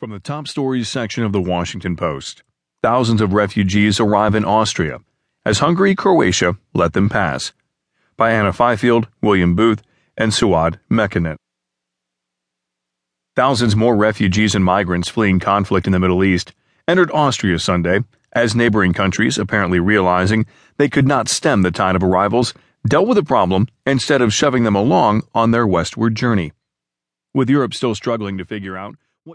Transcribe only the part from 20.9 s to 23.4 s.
not stem the tide of arrivals, dealt with the